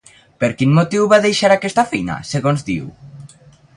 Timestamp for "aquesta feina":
1.57-2.17